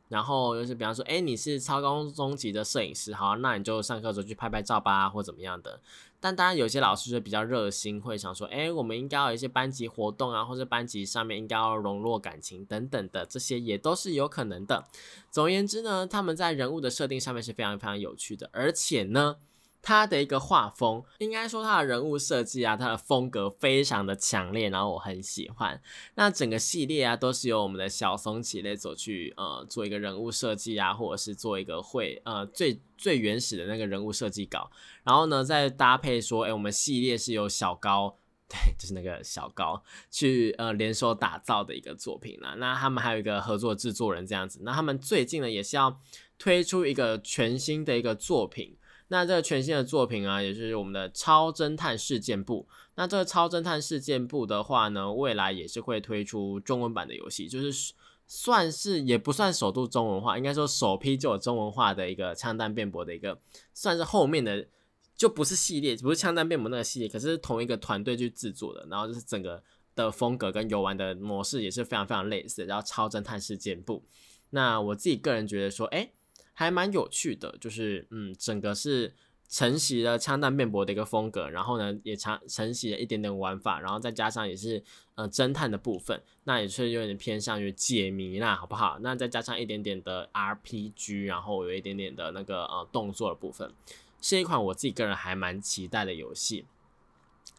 [0.08, 5.80] 然后就是比方说，哎，你是超高中级的摄影师，好，那你就上课的时候去拍拍照吧，或怎么样的。
[6.20, 14.84] 但当然，有些老师就比较热心，会想说，哎，我们应该有一些班级活动啊，或者班级上面应该要融入感情等等的，这些也都是有可能的。
[15.30, 19.36] 总而言之呢，他们在人物的设定上面是非常非常有趣的，而且呢。
[19.82, 25.82] 他的一个画风，应该说他的人物设计啊，他的风格非常的强烈，然后我很喜欢。
[26.14, 34.70] 那整个系列啊，都是由我们的小松起类走去呃做一个人物设计啊，或者是做一个会呃最最原始的那个人物设计稿，
[35.02, 38.16] 然后呢再搭配说，哎，我们系列是由小高，
[38.48, 42.54] 对，就是那个小高去呃联手打造的一个作品啦。
[42.56, 46.00] 那他们还有一个合作制作人这样子，那他们最近呢也是要
[46.38, 48.76] 推出一个全新的一个作品。
[49.08, 52.66] 那这个全新的作品啊，也就是我们的超侦探事件簿。
[52.94, 57.92] 那这个超侦探事件簿的话呢，未来也是会推出中文版的游戏，就是
[58.26, 63.38] 算是也不算首度中文化，应该说首批就有中文化的一个枪弹辩驳的一个，
[63.74, 64.66] 算是后面的
[65.14, 69.62] 就不是系列，不是枪弹辩驳那个系列，可是同一个团队去制作的，然后就是整个
[69.94, 74.02] 的风格跟游玩的模式也是非常非常类似，然后超侦探事件簿。
[74.50, 76.12] 那我自己个人觉得说，哎。
[76.52, 79.14] 还蛮有趣的，就是嗯，整个是
[79.48, 84.82] 承袭了枪弹辩驳的一个风格，然后呢，也承承袭了一点点玩法，然后再加上也是
[85.14, 88.98] 呃侦探的部分，那也是有点偏向于解谜啦，好不好？
[89.00, 93.70] 那再加上一点点的 RPG，然后有一点点的那个呃动作的部分，
[94.20, 96.64] 是一款我自己个人还蛮期待的游戏。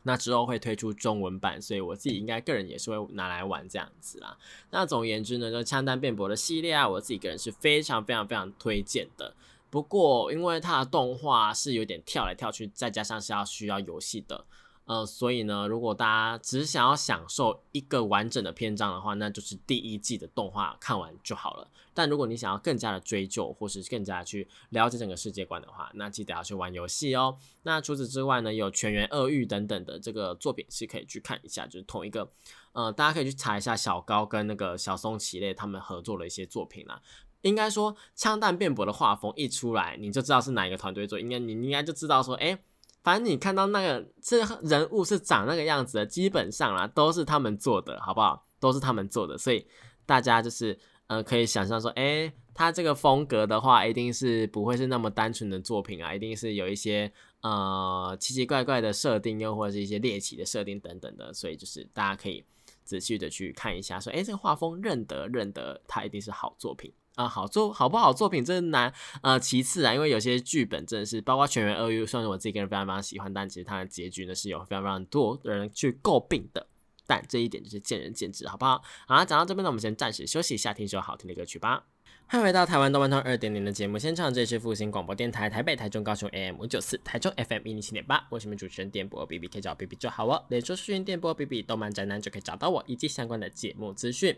[0.03, 4.37] 那之后会推出中文版，所以我自己应该个人也是会拿来玩这样子啦。
[4.69, 9.33] 那总而言之呢，就枪弹辩驳的系列啊，我自己个人是非常非常非常推荐的。
[9.69, 14.45] 不过因为它的动画是有点跳来跳去，再加上是要需要游戏的。
[14.86, 21.69] 呃，所以呢，如果大家只想要享受一个完整的篇章的话，那就是第一季的动画看完就好了。
[21.93, 27.38] 但如果你想要更加的追究，或是更加去了解整个世界观的话，那记得要去玩游戏哦。
[27.62, 32.30] 那除此之外呢，有全员恶欲等等的这个作品是可以去看一下，就是同一个，
[32.74, 37.02] 呃，大家可以去查一下小高跟那个小松崎类他们合作的一些作品啦。
[37.43, 42.60] 应该说，枪弹辩驳的画风一出来，你就知道是哪一个团队做，应该你应该就知道说，哎。
[43.03, 48.47] 反正你看到那个这人物是长那个样子的，基本上啦都是他们做的，好不好？
[48.59, 49.67] 都是他们做的，所以
[50.05, 57.11] 大家就是呃可以想象说，哎，他这个风格的话，一定是不会是那么单纯的作品啊，一定是有一些
[57.41, 62.45] 呃奇奇怪怪的设定，又或者是一些猎奇的设定等等的，所以就是大家可以
[62.85, 66.93] 仔细的去看一下，说，哎，这个画风认得认得，它一定是好作品。
[67.15, 76.65] 啊，好做好不好作品真的难，呃，其次啊，因为有些剧本真的是，包括《全员二 U》，算是我自己个人非常非常喜欢，但其实它的结局呢是有非常非常多人去诟病的，
[77.06, 78.82] 但这一点就是见仁见智，好不好？
[79.08, 81.86] 好了，讲到这边呢，我们先暂时休息一下，听首好听的歌曲吧。
[82.26, 90.43] 欢迎回到台湾动漫通二点零的节目现场，这里是复兴广播电台台北、台中、高雄 AM 五九四，台中 FM 一零七点八，我是你们主持人电波 B B，可以找 B B 就好哦。
[90.47, 94.36] 连说视讯电波 B B 动漫宅男就可以找到我以及相关的节目资讯。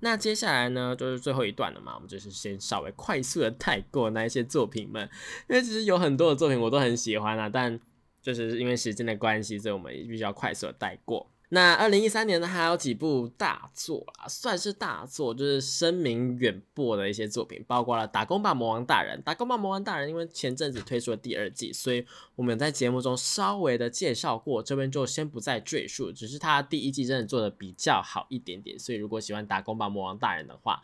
[0.00, 5.08] 那接下来呢，就是最后一段了嘛，我们就是先稍微快速的带过那一些作品们，
[5.48, 7.78] 因为其实有很多的作品我都很喜欢啊，但
[8.20, 11.30] 就是因为时间的关系，所以我们必须要快速的带过。
[11.52, 19.18] 那二零一三年呢，还有几部大作啊，算是大作，就是声名远播的一些作品，包括了《打工吧魔王大人》。
[19.24, 26.12] 《打工吧魔王大人》因为前阵子推出了第二季，所以我们在节目中稍微的介绍过，这边就先不再赘述。
[26.12, 30.80] 只是他第一季真的做的比较好一点点，所以如果喜欢《打工吧魔王大人》的话，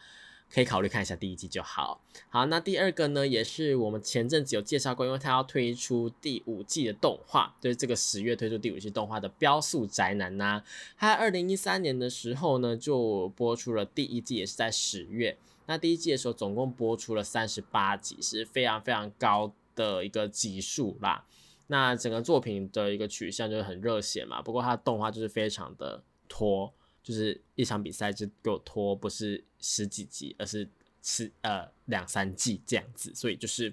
[0.49, 2.01] 可以考虑看一下第一季就好。
[2.29, 10.63] 好，那第二个呢，也是我们前阵子有介绍过，因为它要推出第五季的动画，就是这个十月推出第五季动画的《标速宅男》呐。
[10.97, 15.37] 它二零一三年的时候呢，就播出了第一季，也是在十月。
[15.67, 21.25] 那第一季的时候，总共播出了三十八集，是非常非常高的一个集数啦。
[21.67, 26.73] 那整个作品的一个取向就是很热血嘛，不过它的动画就是非常的拖。
[27.07, 30.69] 就是一场比赛就给我拖，不是十几集，而是
[31.01, 33.73] 是呃两三季这样子，所以就是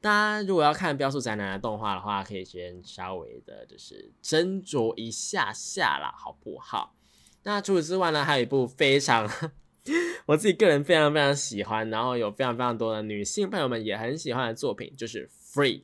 [0.00, 6.96] 大家如果要看《标速宅男》的动画的话，可以先稍微的就是斟酌一下下啦，好不好？
[7.42, 9.30] 那除此之外呢，还有一部非常
[10.24, 15.82] 我自己个人非常非常喜欢，然后有非常非常多的女性朋友们也很喜欢的作品，就是《Free》。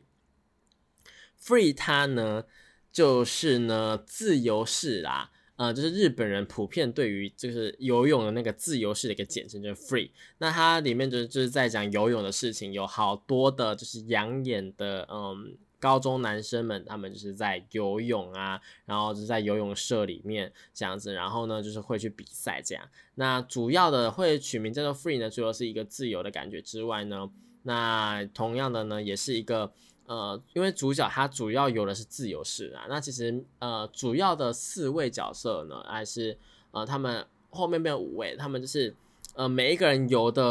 [1.39, 2.45] Free 它呢，
[2.91, 5.31] 就是呢自由式啦。
[5.57, 10.11] 呃，就是日本人普遍对于就是游泳的那个自由式的一个简称，就是 free。
[10.39, 22.85] 那它里面就是就是在讲游泳的事情，有好多的就是养眼的嗯高中男生们，他们就是在游泳啊，然后就是在游泳社里面这样子，然后呢就是会去比赛这样。
[23.15, 27.31] 那主要的会取名叫做 free 呢，主要是一个自由的感觉之外呢，
[27.63, 29.73] 那同样的呢也是一个。
[30.07, 36.37] 呃，因为主角他主要有的是自由式啊，那其实呃主要的四位角色呢，还是
[36.73, 38.95] 呃他们后面变五位，他们就是
[39.35, 40.43] 呃每一个人游的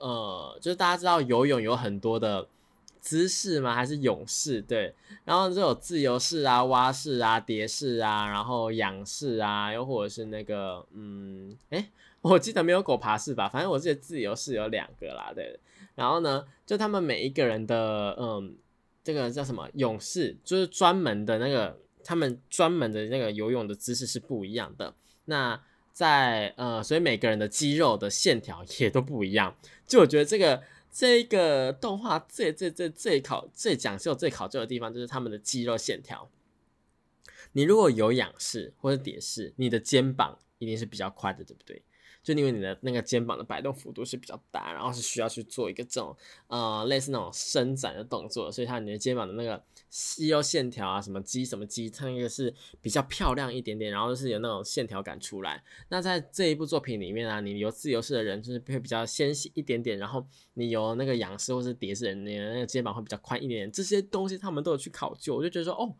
[0.00, 2.46] 呃，就是大家知道游泳有很多的
[3.00, 3.74] 姿势吗？
[3.74, 4.94] 还是勇士对，
[5.24, 11.88] 然后就有自由式啊、蛙式啊、蝶式啊，然后仰式啊，又或者是那个嗯，哎，
[12.20, 13.48] 我记得没有狗爬式吧？
[13.48, 15.58] 反正我记得自由式有两个啦，对，
[15.94, 18.56] 然后呢，就他们每一个人的嗯。
[19.02, 24.94] 这个叫什么勇士，就是专门的那个，他们专门的那个游泳的姿势是不一样的。
[25.24, 25.60] 那
[25.92, 29.56] 在呃，所以每个人的肌肉的线条也都不一样。
[29.86, 36.30] 就我觉得这个这个动画最最最最考最讲究最考究的地方，就是他们的肌肉线条。
[37.52, 41.82] 你如果有仰视或者蝶式，你的肩膀一定是比较宽的，对不对？
[42.22, 46.16] 就因为你的那个肩膀的摆动幅度是比较大，然后是需要去做一个这种
[46.48, 55.62] 呃类似那种伸展的动作，所以它你的肩膀的那个肌肉线条啊，什么肌什么肌，它那个是比较漂亮一点点，然后就是有那种线条感出来。
[55.88, 63.72] 那在这一部作品里面啊，你有自由式的人就是会比较纤细一点点，然后你有那个仰式或是蝶式人，你的那个肩膀会比较宽一点点。
[63.72, 65.94] 这些东西他们都有去考究，我就觉得说哦。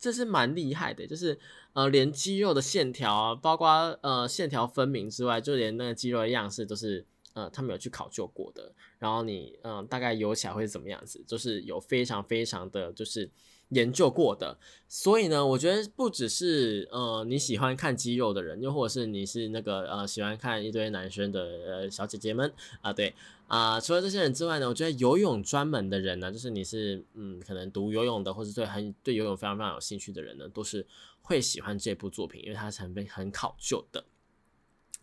[0.00, 1.38] 这是蛮厉害的，就是
[1.74, 3.68] 呃，连肌肉的线条啊，包括
[4.00, 8.72] 呃线条分明之外，就连那个肌肉的样式都是呃他们有去考究过的。
[8.98, 13.30] 然后你嗯大概游起来会怎么样子，就是有非常非常的就是。
[13.70, 14.58] 研究过的，
[14.88, 23.14] 所以呢，我觉得不只是呃你喜欢看肌肉的人，又或者是你是那个呃喜欢看一堆男生的呃小姐姐们啊，对
[23.46, 30.84] 啊，除了这些人之外呢，我觉得游泳专门的人呢，就是你是嗯可能读游泳的，或者对很对游泳非常非常有兴趣的人呢，都是
[31.22, 34.04] 会喜欢这部作品，因为它是很很考究的。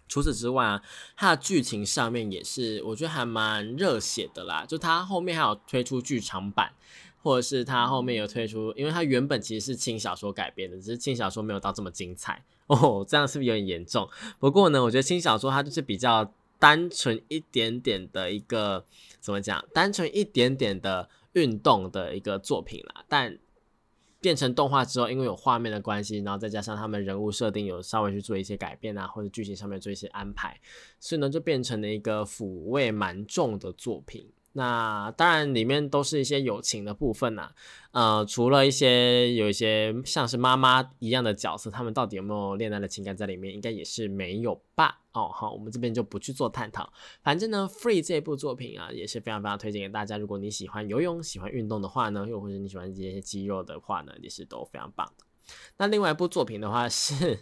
[0.09, 0.84] 除此之外啊，
[1.15, 6.74] 它的剧情上面也是我觉得还蛮热血的啦，就它后面还有推出剧场版。
[7.28, 14.08] 或者是他后面有推出，因为他原本其实是轻小说改编的，只是轻小说没有到这么精彩 哦，这样是不是有点严重？
[14.40, 18.86] 不过呢，我觉得轻小说它就是比较单纯一点点的一个
[19.20, 23.04] 怎么讲，单纯一点点的运动的一个作品啦。
[23.10, 23.38] 但
[24.22, 30.58] 变成动画之后，因为有画面的关系，然后再加上他们人物设定有稍微去做一些改变啊，或者剧情上面做一些安排，
[30.98, 34.26] 所以呢，就变成了一个抚味蛮重的作品。
[34.58, 37.51] 那当然，里面都是一些友情的部分呐。
[37.91, 44.99] 呃，除了一些有一些像是妈妈一样的角色，他们到底有没有恋爱的情感在里面，应该也是没有吧？
[45.14, 46.91] 哦，好，我们这边就不去做探讨。
[47.22, 50.18] 反正呢，《Free》这部作品啊，也是非常非常推荐给大家。
[50.18, 55.24] 如果你喜欢游泳、喜欢运动的话呢，又或者你喜欢这些肌肉的话呢，也是都非常棒的。
[55.78, 57.41] 那另外一部作品的话， 是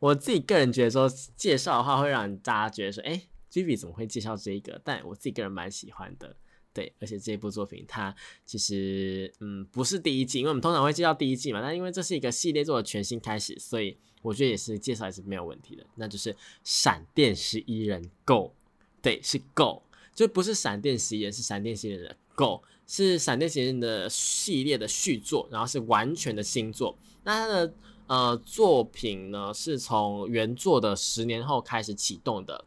[0.00, 1.06] 我自己个人觉得说，
[1.36, 3.28] 介绍的话会让大家觉得说，哎。
[3.52, 4.80] Givi 怎么会介绍这一个？
[4.82, 6.34] 但我自己个人蛮喜欢的，
[6.72, 8.14] 对，而且这部作品它
[8.46, 15.84] 其实嗯不是第一季，因为我们通常会介绍第一季嘛，但因为这是一个系列做的全新开始，所以我觉得也是介绍也是没有问题的。
[15.96, 16.34] 那就是
[16.64, 18.54] 闪电十一人 Go，
[19.02, 19.82] 对，是 Go，
[20.14, 26.96] 就不是闪电十一人，是闪电十一人的 Go，是闪电十一人的系列的续作，然后是完全的新作。
[27.24, 27.74] 那它的
[28.06, 32.64] 呃作品呢，是从原作的十年后开始启动的。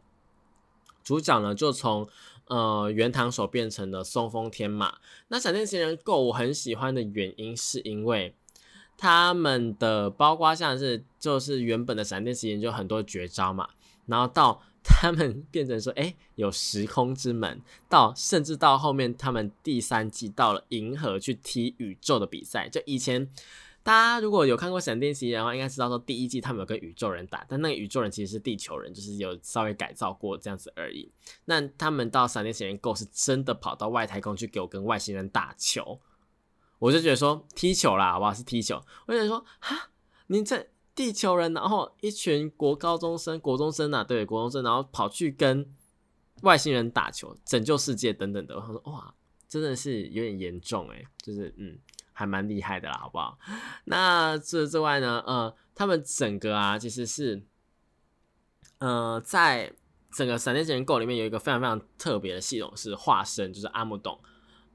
[1.06, 2.08] 主角呢，就从
[2.48, 4.98] 呃原堂手变成了松风天马。
[5.28, 8.34] 那闪电行人 Go 我很喜欢的原因，是因为
[8.98, 13.68] 他们的包括像是就是原本的闪电十一人就很多绝招嘛，
[14.06, 23.30] 然后到他们变成说，哎，有时空之门，到甚至到后面他们第三季到了银河去踢宇宙的比赛，就以前。
[23.86, 31.08] 大家如果有看过《闪电奇》的话，应该知道说第一季他们有跟宇宙人打，但那个宇宙人其实是地球人，就是有稍微改造过这样子而已。
[31.44, 36.00] 那他们到《闪电奇缘 Go》是真的跑到外太空去给我跟外星人打球，
[36.80, 38.34] 我就觉得说踢球啦，好不好？
[38.34, 38.82] 是踢球。
[39.06, 39.90] 我就说哈，
[40.26, 45.64] 你这地球人，然后一群国高中生、国中生啊，对，国中生，然后跑去跟
[46.42, 48.56] 外星人打球，拯救世界等等的。
[48.56, 49.14] 我说哇，
[49.48, 51.78] 真的是有点严重诶，就是嗯。
[52.18, 53.38] 还蛮厉害的啦，好不好？
[53.84, 57.42] 那这之外呢，呃，他们整个啊，其实是，
[58.78, 59.70] 呃，在
[60.10, 64.18] 整个闪电人构里面有一个非常非常特别的系统，是化身，就是阿姆董，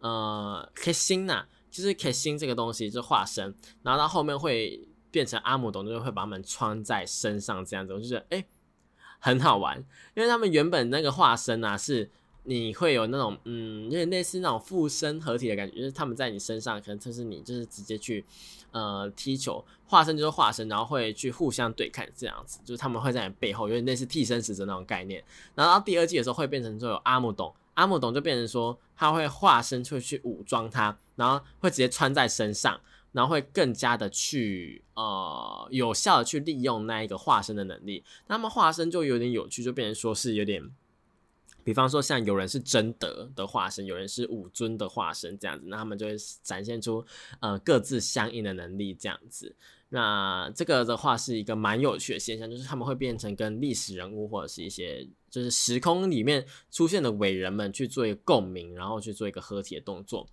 [0.02, 8.46] 呃，K 星呐，就是 K 星这个东西，就化身，然后到后面会变成阿姆董，就是会把他们穿在身上这样子，我就觉得哎，
[9.18, 9.80] 很好玩，
[10.14, 12.12] 因为他们原本那个化身啊是。
[12.44, 18.26] 你会有那种嗯，有点类似那种附身合体的感觉，就是他们在你身上，可能就是你就是直接去
[18.72, 25.24] 呃踢球，化身就是化身，然后会去互相对看这样子，就是他们会在你背后，有点类似替身使者那种概念。
[25.54, 32.82] 然后到第二季的时候会变成说有阿姆董，阿姆董就变成说他会化身出去武装他，然后会直接穿在身上，
[33.12, 38.04] 然后会更加的去呃有效的去利用那一个化身的能力。
[38.26, 40.72] 那么化身就有点有趣，就变成说是有点。
[41.64, 47.06] 比方说，像有人是真德的化身，有人是武尊的化身，这样子，那他们就会展现出
[47.40, 49.56] 呃各自相应的能力，这样子。
[49.94, 60.28] 那这个的话是一个蛮有趣的现象，就是他们会变成跟历史人物或者是一些就是时空里面出现的伟人们去做一个共鸣，然后去做一个合体的动作。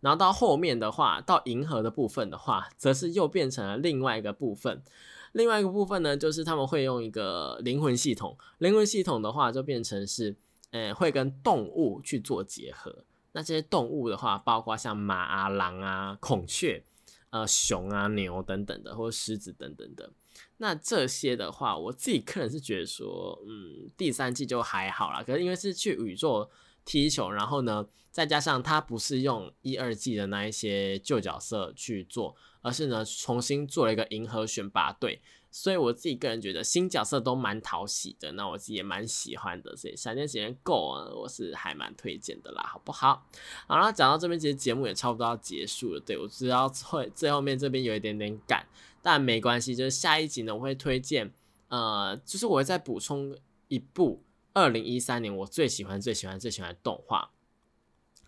[0.00, 4.82] 然后到后面的话，到银河的部分的话，则是又变成了另外一个部分。
[5.30, 10.34] 另外一个部分呢，就是他们会用一个灵魂系统，灵魂系统的话就变成是。
[10.74, 13.04] 呃，会跟动物去做结合。
[13.30, 16.82] 那这些动物的话，包括像马啊、狼啊、孔雀、
[17.30, 20.10] 呃、熊啊、牛等等的，或者狮子等等的。
[20.56, 25.22] 那这些的话，我自己个人是觉得说，嗯，第三季就还好啦。
[25.22, 26.50] 可是因为是去宇宙
[26.84, 35.22] 踢球，然后呢，再加上它不是用一二季的那一些旧角色去做，而是呢重新做了一个银河选拔队。
[35.56, 43.24] 所以我自己个人觉得新角色都蛮讨喜的，那我自己也蛮喜欢的，所以闪电时间够啊，我是还蛮推荐的啦，好不好？
[43.68, 48.66] 好了，讲到这边，其实节目也差不多要结束了，对我知道会最后面这边有一点点赶，
[49.00, 51.32] 但没关系，就是下一集呢，我会推荐，
[51.68, 53.38] 呃，就是我会再补充
[53.68, 54.24] 一部
[54.54, 57.30] 二零一三年我最喜欢、最喜欢、最喜欢的动画，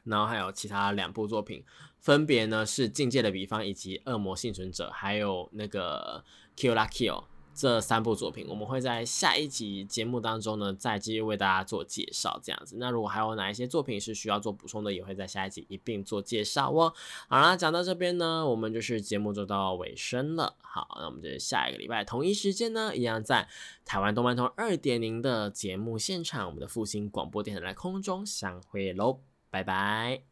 [0.05, 1.65] 然后还有其他两部作品，
[1.99, 6.23] 分别呢是《境界的彼方》以及《恶魔幸存者》，还有那个。
[6.57, 12.39] Kill La Kill 这三部作品，我们会在下一集节目当中呢，再继续为大家做介绍。
[12.43, 16.93] 这样子，那如果还有哪一些作品是需要做补充的，也会在下一集一并做介绍哦。
[17.29, 20.55] 好啦，讲到这边呢，我们就是节目就到尾声了。
[20.61, 23.49] 好，那我们就下一个礼拜同一时间呢，一样在
[23.87, 30.27] 台湾动漫通二点零的节目现场，我们的复兴广播电台在空中相会喽，拜拜。